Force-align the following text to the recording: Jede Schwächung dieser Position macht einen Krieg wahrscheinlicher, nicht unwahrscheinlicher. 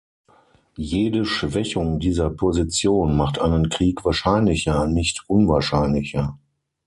Jede 0.77 1.25
Schwächung 1.25 1.99
dieser 1.99 2.31
Position 2.31 3.15
macht 3.15 3.39
einen 3.39 3.69
Krieg 3.69 4.03
wahrscheinlicher, 4.03 4.87
nicht 4.87 5.23
unwahrscheinlicher. 5.29 6.39